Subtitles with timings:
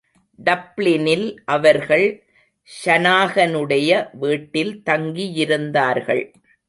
[0.39, 1.37] டப்ளினில்
[1.45, 2.23] அவர்கள்
[2.85, 4.09] ஷனாகனுடைய
[4.11, 6.33] வீட்டில் தங்கியிருந்தார்கள்.